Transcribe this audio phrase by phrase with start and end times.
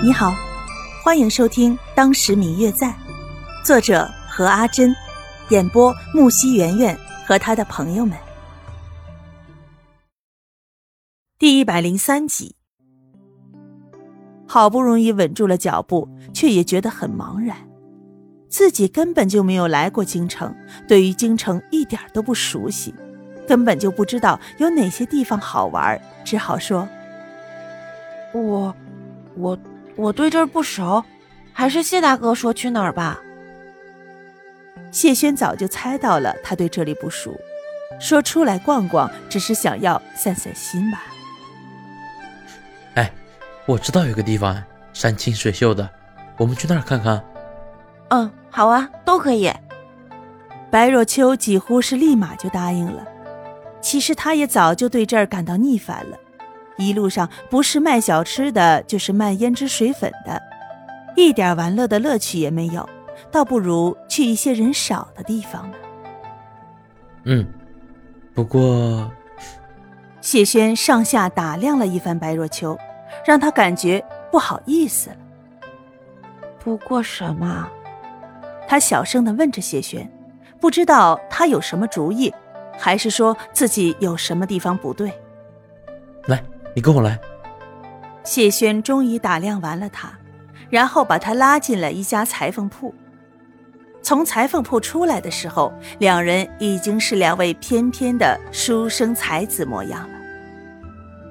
[0.00, 0.32] 你好，
[1.02, 2.86] 欢迎收听《当时明月在》，
[3.64, 4.94] 作者何阿珍，
[5.48, 8.16] 演播木西圆圆和他的朋友们。
[11.36, 12.54] 第一百零三集，
[14.46, 17.56] 好不容易稳住了脚步，却也觉得很茫然。
[18.48, 20.54] 自己根本就没有来过京城，
[20.86, 22.94] 对于京城一点都不熟悉，
[23.48, 26.88] 根本就不知道有哪些地方好玩，只好说
[28.32, 28.72] ：“我，
[29.36, 29.58] 我。”
[29.98, 31.04] 我对这儿不熟，
[31.52, 33.18] 还是谢大哥说去哪儿吧。
[34.92, 37.36] 谢轩早就猜到了他对这里不熟，
[37.98, 41.02] 说出来逛逛，只是想要散散心吧。
[42.94, 43.10] 哎，
[43.66, 45.90] 我知道有个地方山清水秀的，
[46.36, 47.20] 我们去那儿看看。
[48.10, 49.52] 嗯，好啊，都可以。
[50.70, 53.04] 白若秋几乎是立马就答应了。
[53.80, 56.16] 其实他也早就对这儿感到腻烦了。
[56.78, 60.40] 一路上不是卖小吃的，就是卖胭脂水粉的，
[61.16, 62.88] 一点玩乐的乐趣也没有，
[63.32, 65.76] 倒不如去一些人少的地方呢。
[67.24, 67.44] 嗯，
[68.32, 69.10] 不过，
[70.20, 72.78] 谢轩上下打量了一番白若秋，
[73.26, 75.16] 让他感觉不好意思了。
[76.60, 77.68] 不过什么？
[78.68, 80.08] 他小声的问着谢轩，
[80.60, 82.32] 不知道他有什么主意，
[82.78, 85.12] 还是说自己有什么地方不对。
[86.26, 86.40] 来。
[86.74, 87.18] 你跟我来。
[88.24, 90.12] 谢轩终于打量完了他，
[90.68, 92.94] 然后把他拉进了一家裁缝铺。
[94.02, 100.14] 从裁缝铺出来的时候，两人已经是两位翩翩的书生才子模样了。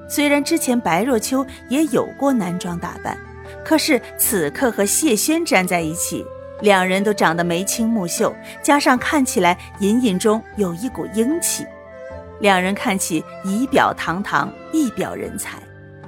[0.10, 3.18] 虽然之前白若秋也有过男装打扮，
[3.64, 6.26] 可是此刻和谢轩站在一起，
[6.62, 11.66] 两人都长得眉清目秀，加上看起来隐隐中有一股英气。
[12.40, 15.60] 两人看起仪表堂堂，一表人才，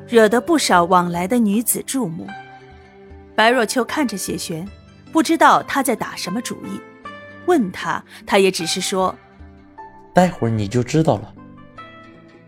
[0.07, 2.27] 惹得不少往来的女子注目。
[3.35, 4.67] 白若秋看着谢玄，
[5.11, 6.79] 不知道他在打什么主意，
[7.45, 9.15] 问他，他也只是说
[10.13, 11.33] ：“待会儿你就知道了。”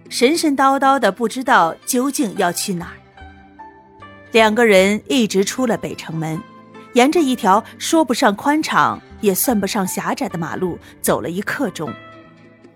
[0.09, 2.97] 神神叨叨的，不知道究竟要去哪儿。
[4.31, 6.41] 两个人一直出了北城门，
[6.93, 11.91] 沿着一条说不上宽敞，也算不上狭窄的马路，走了一刻钟。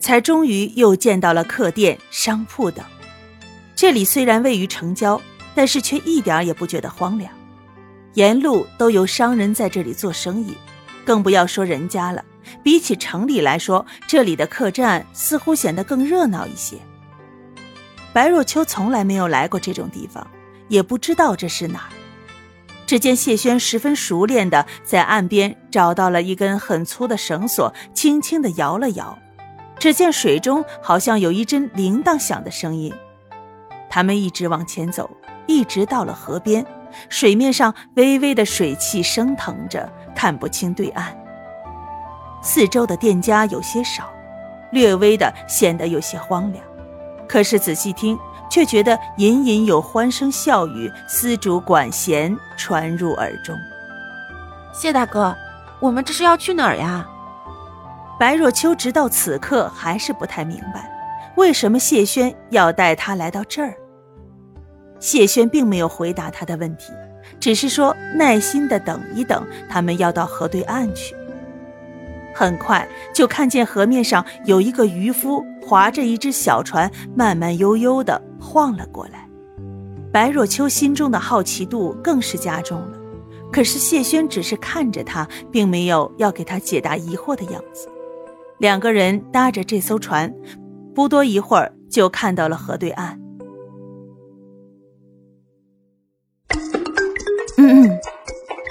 [0.06, 2.86] 才终于又见到了客店、商铺等。
[3.76, 5.20] 这里虽然位于城郊，
[5.56, 7.34] 但是却一点也不觉得荒凉。
[8.14, 10.56] 沿路都有商人在这里做生意，
[11.04, 12.24] 更不要说人家了。
[12.62, 16.78] 比起城里来说，这里的客栈似乎显得更热闹一些。
[18.14, 20.28] 白若秋从来没有来过这种地方，
[20.68, 21.90] 也不知道这是哪儿。
[22.86, 29.18] 只见谢轩十分熟练地在岸边找到了一根很粗的绳索，轻轻地摇了摇。
[29.80, 32.94] 只见水中好像有一阵铃铛响的声音，
[33.90, 35.10] 他们一直往前走，
[35.48, 36.66] 一直到了河边，
[37.10, 41.16] 水面上微微的水汽升腾着，看不清对岸。
[42.42, 44.10] 四周的店家有些少，
[44.72, 46.64] 略微的显得有些荒凉，
[47.28, 48.18] 可是仔细听，
[48.50, 53.56] 却觉得隐隐有欢声笑语、丝竹管弦传入耳中。
[54.74, 55.36] 谢大哥，
[55.80, 57.08] 我们这是要去哪儿呀？
[58.18, 60.90] 白若秋直到此刻还是不太明白，
[61.36, 63.74] 为什么谢轩要带他来到这儿。
[65.00, 66.94] 谢轩并没有回答他的问题，
[67.40, 71.14] 只是说耐心的等一等，他们要到河对岸去。
[72.34, 79.28] 很快就看见河面上有一个渔夫划着一只小船，慢慢悠悠的晃了过来。
[80.12, 82.98] 白若秋心中的好奇度更是加重了，
[83.52, 87.90] 可是谢轩只是看着他，并没有要给他解答疑惑的样子。
[88.58, 90.34] 两个人搭着这艘船，
[90.94, 93.20] 不多一会儿就看到了河对岸。
[97.58, 98.00] 嗯嗯，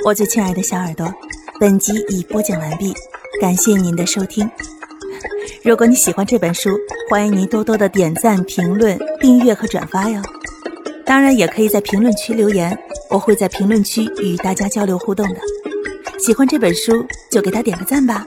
[0.04, 1.12] 我最亲爱的小耳朵，
[1.60, 2.94] 本集已播讲完毕，
[3.40, 4.48] 感谢您的收听。
[5.62, 6.70] 如果你喜欢这本书，
[7.10, 10.20] 欢迎您多多的点赞、评论、订阅和转发哟。
[11.04, 12.78] 当然，也可以在评论区留言，
[13.10, 15.40] 我会在评论区与大家交流互动的。
[16.18, 18.26] 喜欢这本书，就给他点个赞吧。